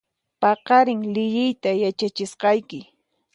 [0.41, 2.79] Paqarin liyiyta yachachisqayki